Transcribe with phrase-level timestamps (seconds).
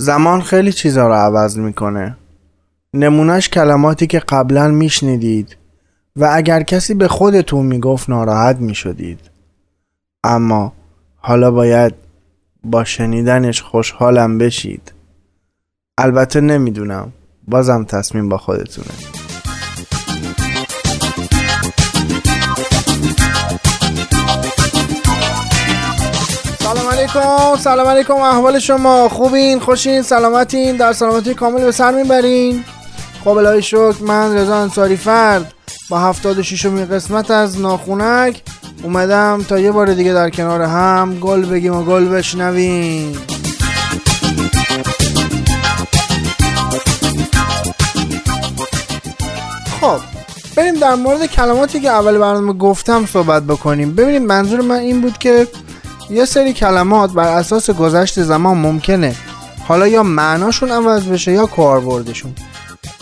[0.00, 2.16] زمان خیلی چیزا رو عوض می‌کنه.
[2.94, 5.56] نمونهش کلماتی که قبلا میشنیدید
[6.16, 9.20] و اگر کسی به خودتون می‌گفت ناراحت می‌شدید.
[10.24, 10.72] اما
[11.16, 11.94] حالا باید
[12.64, 14.92] با شنیدنش خوشحالم بشید.
[15.98, 17.12] البته نمی‌دونم
[17.48, 19.17] بازم تصمیم با خودتونه.
[27.08, 27.56] علیکم.
[27.56, 28.14] سلام علیکم.
[28.14, 29.08] احوال شما.
[29.08, 32.64] خوبین؟ خوشین؟ سلامتین؟ در سلامتی کامل به سر می‌برین.
[33.24, 33.94] خب الهی شکر.
[34.00, 35.52] من رضا انصاری فرد.
[35.90, 38.42] با 76 می قسمت از ناخونک
[38.82, 43.18] اومدم تا یه بار دیگه در کنار هم گل بگیم و گل بشنویم.
[49.80, 50.00] خب
[50.56, 53.94] بریم در مورد کلماتی که اول برنامه گفتم صحبت بکنیم.
[53.94, 55.46] ببینیم منظور من این بود که
[56.10, 59.14] یه سری کلمات بر اساس گذشت زمان ممکنه.
[59.68, 62.34] حالا یا معناشون عوض بشه یا کاربردشون.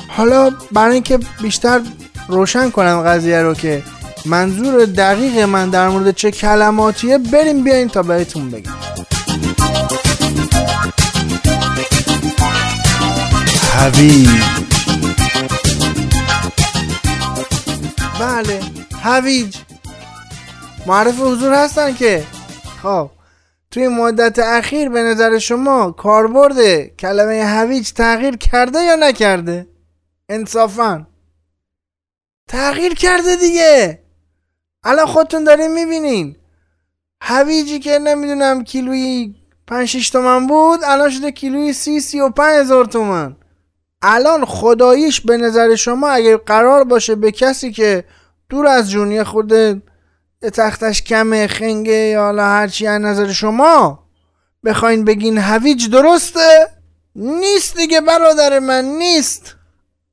[0.09, 1.81] حالا برای اینکه بیشتر
[2.29, 3.83] روشن کنم قضیه رو که
[4.25, 8.73] منظور دقیق من در مورد چه کلماتیه بریم بیاین تا بهتون بگم.
[13.73, 14.29] هویج
[18.21, 18.61] بله
[19.03, 19.57] هویج
[20.87, 22.25] معرف حضور هستن که
[22.87, 23.11] خب.
[23.71, 29.67] توی مدت اخیر به نظر شما کاربرد کلمه هویج تغییر کرده یا نکرده؟
[30.29, 31.07] انصافا.
[32.49, 34.03] تغییر کرده دیگه.
[34.85, 36.37] الان خودتون دارین می‌بینین.
[37.23, 39.35] هویجی که نمی‌دونم کیلویی
[39.67, 43.37] 5 6 تومن بود الان شده کیلویی 30 35 هزار تومن.
[44.03, 48.05] الان خداییش به نظر شما اگه قرار باشه به کسی که
[48.49, 49.53] دور از جونی خود
[50.43, 54.07] تختش کمه خنگه یا حالا هرچی از نظر شما
[54.65, 56.69] بخواین بگین هویج درسته؟
[57.17, 59.57] نیست دیگه برادر من نیست.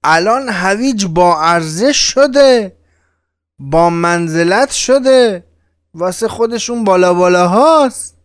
[0.04, 2.78] الان هویج با ارزش شده
[3.60, 5.44] با منزلت شده
[5.94, 8.18] واسه خودشون بالا بالا هاست.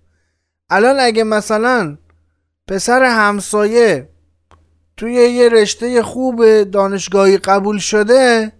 [0.70, 1.98] الان اگه مثلا
[2.68, 4.08] پسر همسایه
[4.96, 8.52] توی یه رشته خوب دانشگاهی قبول شده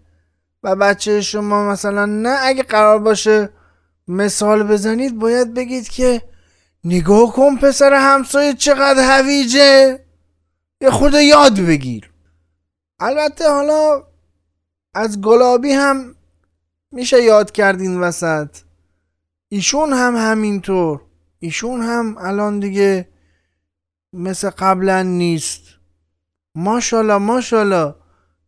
[0.75, 3.51] بچه شما مثلا نه اگه قرار باشه
[4.09, 6.23] مثال بزنید باید بگید که
[6.85, 10.05] نگاه کن پسر همسایه چقدر هویجه.
[10.81, 12.11] یه خود یاد بگیر.
[13.01, 14.03] البته حالا
[14.95, 16.15] از گلابی هم
[16.93, 18.57] میشه یاد کردین وسط.
[19.49, 21.01] ایشون هم همینطور.
[21.39, 23.09] ایشون هم الان دیگه
[24.13, 25.63] مثل قبلا نیست.
[26.55, 27.95] ماشاءالله ماشاءالله.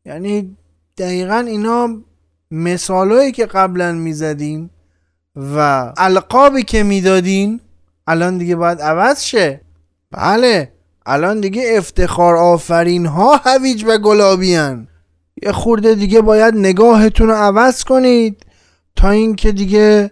[0.04, 0.56] یعنی
[0.96, 2.02] دقیقا اینا
[2.50, 4.70] مثالهایی که قبلا می‌زدیم
[5.36, 7.60] و القابی که می‌دادین
[8.06, 9.60] الان دیگه باید عوض شه.
[10.10, 10.72] بله
[11.06, 14.88] الان دیگه افتخار آفرین ها هویج و گلابیان
[15.42, 18.46] یه خورده دیگه باید نگاهتون رو عوض کنید
[18.96, 20.10] تا اینکه دیگه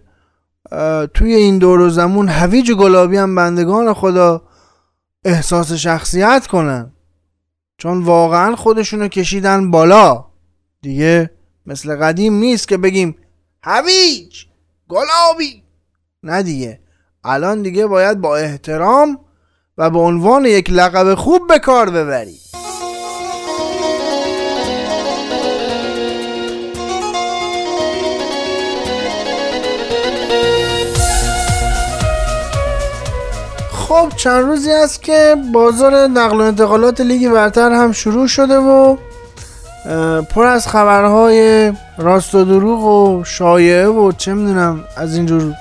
[1.15, 4.43] توی این دور و زمون هویج و گلابی هم بندگان خدا
[5.25, 6.93] احساس شخصیت کنن.
[7.79, 10.25] چون واقعا خودشونو کشیدن بالا.
[10.83, 11.31] دیگه
[11.69, 13.17] مثل قدیم نیست که بگیم
[13.63, 14.45] هویج
[14.89, 15.63] گلابی.
[16.23, 16.81] نه دیگه.
[17.25, 19.19] الان دیگه باید با احترام
[19.79, 22.39] و به عنوان یک لقب خوب به کار ببری.
[33.73, 38.97] خب چند روزی است که بازار نقل و انتقالات لیگ برتر هم شروع شده و
[40.31, 45.55] پر از خبرهای راست و دروغ و شایعه و چه می‌دونم از اینجور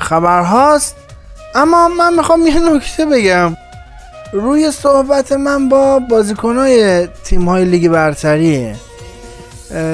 [0.00, 0.96] خبرهاست.
[1.54, 3.56] اما من می‌خوام یه نکته بگم.
[4.32, 8.76] روی صحبت من با بازیکنهای تیم های لیگ برتریه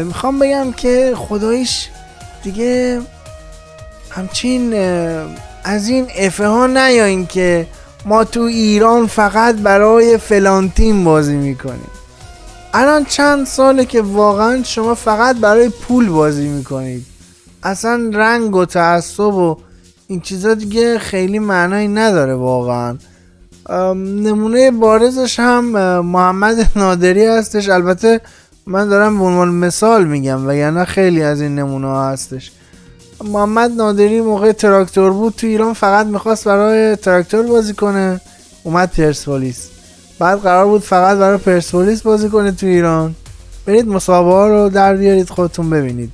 [0.05, 1.89] می‌خوام بگم که خدایش
[2.43, 3.01] دیگه
[4.11, 4.75] همچین
[5.65, 7.67] از این افه ها نیاین که
[8.05, 11.91] ما تو ایران فقط برای فلان تیم بازی می‌کنیم.
[12.77, 17.07] الان چند ساله که واقعا شما فقط برای پول بازی می‌کنید.
[17.63, 19.57] اصلا رنگ و تعصب و
[20.07, 22.97] این چیزا دیگه خیلی معنایی نداره واقعا.
[23.95, 25.65] نمونه بارزش هم
[26.01, 27.69] محمد نادری هستش.
[27.69, 28.21] البته
[28.67, 32.53] من دارم به عنوان مثال میگم وگرنه خیلی از این نمونه ها هستش.
[33.25, 38.21] محمد نادری موقع تراکتور بود تو ایران فقط می‌خواست برای تراکتور بازی کنه.
[38.65, 39.69] اومد پرسپولیس.
[40.25, 43.15] بعد قرار بود فقط برای پرسپولیس بازی کنه تو ایران.
[43.67, 46.11] برید مسابقه رو در بیارید خودتون ببینید.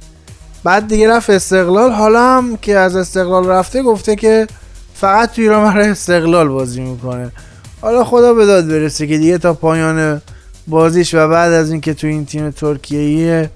[0.65, 1.91] بعد دیگه رفت استقلال.
[1.93, 4.47] حالا هم که از استقلال رفته گفته که
[4.95, 7.33] فقط تو ایران برای استقلال بازی می‌کنه.
[7.81, 10.23] حالا خدا به داد برسه که دیگه تا پایان
[10.67, 13.49] بازیش و بعد از اینکه تو این تیم ترکیه‌ای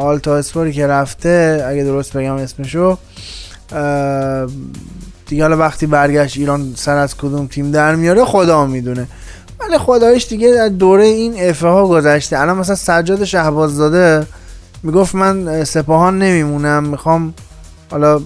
[0.00, 2.98] آلتا اسپوری که رفته اگه درست بگم اسمشو
[5.26, 9.06] دیگه حالا وقتی برگشت ایران سر از کدوم تیم در میاره خدا می‌دونه.
[9.68, 12.38] ولی خدایش دیگه در دوره این افه ها گذشته.
[12.38, 14.26] الان مثلا سجاد شهباز داده
[14.82, 17.34] می‌گفت من سپاهان نمیمونم می‌خوام
[17.90, 18.20] حالا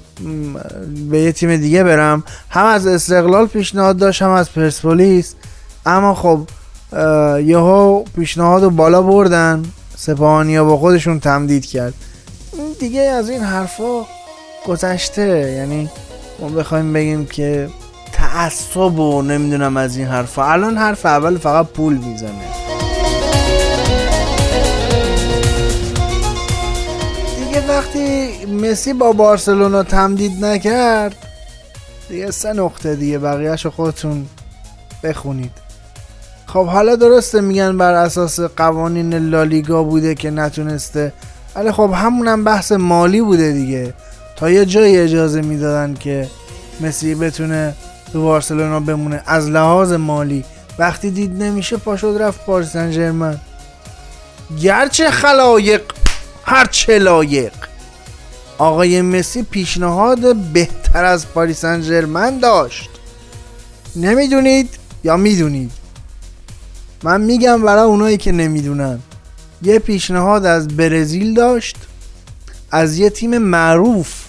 [1.11, 2.25] به یه تیم دیگه برم.
[2.51, 5.35] هم از استقلال پیشنهاد داشت هم از پرسپولیس.
[5.87, 6.41] اما خب
[7.45, 9.63] یهو پیشنهاد رو بالا بردن
[9.97, 11.95] سپاهانیا با خودشون تمدید کرد.
[12.81, 14.03] دیگه از این حرفا
[14.67, 15.53] گذشته.
[15.57, 15.91] یعنی
[16.41, 17.69] ما بخوایم بگیم که
[18.37, 20.45] تعصب و نمی‌دونم از این حرفا.
[20.45, 22.31] الان حرف اول فقط پول می‌زنه.
[27.39, 31.17] دیگه وقتی مسی با بارسلونا تمدید نکرد
[32.09, 34.27] دیگه سه نقطه دیگه بقیهش خودتون
[35.03, 35.53] بخونید.
[36.47, 41.13] خب حالا درسته میگن بر اساس قوانین لالیگا بوده که نتونسته
[41.55, 43.95] ولی خب همونم بحث مالی بوده دیگه.
[44.37, 46.29] تا یه جایی اجازه می‌دادن که
[46.81, 47.75] مسی بتونه
[48.13, 49.23] تو بارسلونا بمونه.
[49.27, 50.45] از لحاظ مالی
[50.79, 53.41] وقتی دید نمیشه پاشد رفت پاریس سن
[54.61, 55.83] گرچه خلایق
[56.45, 57.53] هر چه لایق.
[58.59, 62.91] آقای مسی پیشنهاد بهتر از پاریس سن داشت.
[63.97, 64.69] نمی‌دونید
[65.05, 65.73] یا می‌دونید؟
[67.03, 68.99] من میگم برای اونایی که نمی‌دونن.
[69.63, 71.77] یه پیشنهاد از برزیل داشت
[72.71, 74.25] از یه تیم معروف.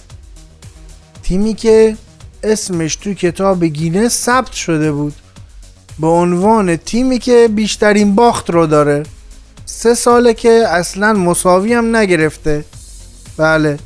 [1.22, 1.96] تیمی که
[2.42, 5.14] اسمش تو کتاب گینه ثبت شده بود.
[5.98, 9.02] به عنوان تیمی که بیشترین باخت رو داره.
[9.66, 12.64] سه ساله که اصلا مساوی هم نگرفته.
[13.36, 13.78] بله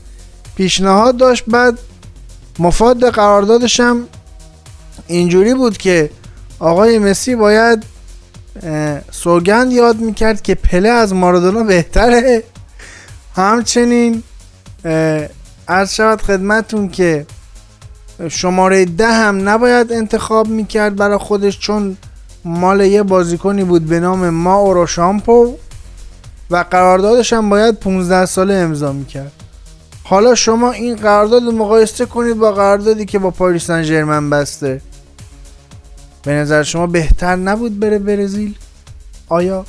[0.57, 1.79] پیشنهاد داشت بعد
[2.59, 4.09] مفاد قراردادش هم
[5.07, 6.11] اینجوری بود که
[6.59, 7.83] آقای مسی باید
[9.11, 12.45] سوگند یاد می‌کرد که پله از مارادونا بهتره.
[13.37, 14.23] همچنین
[15.69, 17.27] عرض شود خدمتون که
[18.29, 21.97] شماره ده هم نباید انتخاب می‌کرد برای خودش چون
[22.45, 25.55] مال یه بازیکنی بود به نام ما شامپو
[26.51, 29.33] و قراردادش هم باید 15 ساله امضا می‌کرد.
[30.05, 34.81] حالا شما این قرارداد مقایسه کنید با قراردادی که با پاریس سن بسته.
[36.23, 38.55] به نظر شما بهتر نبود بره برزیل؟
[39.29, 39.65] آیا؟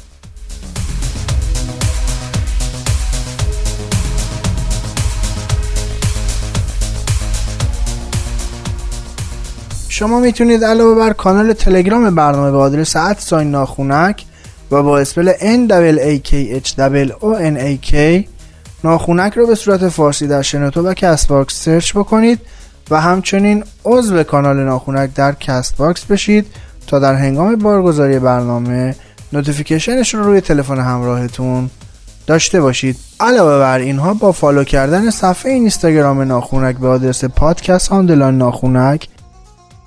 [9.94, 14.26] شما می‌تونید علاوه بر کانال تلگرام برنامه به آدرس sign ناخونک
[14.72, 16.32] و با spell N A K
[16.66, 16.70] H
[17.22, 17.96] O N A K
[18.84, 22.40] ناخونک رو به صورت فارسی در شنوتو و Castbox سرچ بکنید
[22.92, 26.46] و همچنین عضو کانال ناخونک در Castbox بشید
[26.88, 28.96] تا در هنگام بارگذاری برنامه
[29.34, 31.70] notification ش رو روی تلفن همراهتون
[32.28, 32.98] داشته باشید.
[33.20, 39.08] علاوه بر اینها با follow کردن صفحه اینستاگرام ناخونک به آدرس پادکست underline ناخونک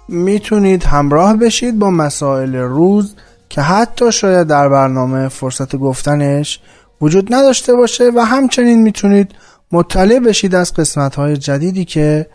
[0.09, 3.15] می‌تونید همراه بشید با مسائل روز
[3.49, 6.61] که حتی شاید در برنامه فرصت گفتنش
[7.01, 9.33] وجود نداشته باشه و همچنین می‌تونید
[9.73, 12.27] مطلع بشید از قسمت های جدیدی که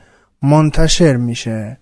[0.41, 1.77] منتشر میشه.